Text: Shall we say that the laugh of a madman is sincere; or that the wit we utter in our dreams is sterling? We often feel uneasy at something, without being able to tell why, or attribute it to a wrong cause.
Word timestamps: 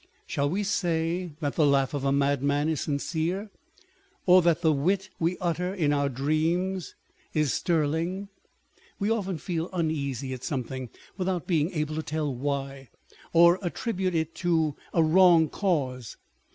Shall 0.25 0.49
we 0.49 0.63
say 0.63 1.33
that 1.41 1.53
the 1.53 1.63
laugh 1.67 1.93
of 1.93 2.03
a 2.03 2.11
madman 2.11 2.67
is 2.69 2.81
sincere; 2.81 3.51
or 4.25 4.41
that 4.41 4.61
the 4.61 4.73
wit 4.73 5.11
we 5.19 5.37
utter 5.39 5.75
in 5.75 5.93
our 5.93 6.09
dreams 6.09 6.95
is 7.35 7.53
sterling? 7.53 8.27
We 8.97 9.11
often 9.11 9.37
feel 9.37 9.69
uneasy 9.71 10.33
at 10.33 10.43
something, 10.43 10.89
without 11.17 11.45
being 11.45 11.69
able 11.73 11.93
to 11.97 12.01
tell 12.01 12.33
why, 12.33 12.89
or 13.31 13.59
attribute 13.61 14.15
it 14.15 14.33
to 14.37 14.75
a 14.91 15.03
wrong 15.03 15.49
cause. 15.49 16.17